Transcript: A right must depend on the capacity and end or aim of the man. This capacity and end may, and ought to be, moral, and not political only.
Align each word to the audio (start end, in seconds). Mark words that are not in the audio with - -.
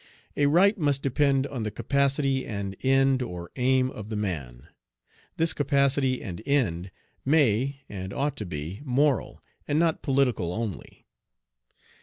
A 0.35 0.47
right 0.47 0.75
must 0.79 1.03
depend 1.03 1.45
on 1.45 1.61
the 1.61 1.69
capacity 1.69 2.43
and 2.43 2.75
end 2.81 3.21
or 3.21 3.51
aim 3.55 3.91
of 3.91 4.09
the 4.09 4.15
man. 4.15 4.67
This 5.37 5.53
capacity 5.53 6.23
and 6.23 6.41
end 6.47 6.89
may, 7.23 7.81
and 7.87 8.11
ought 8.11 8.35
to 8.37 8.45
be, 8.47 8.81
moral, 8.83 9.43
and 9.67 9.77
not 9.77 10.01
political 10.01 10.53
only. 10.53 11.05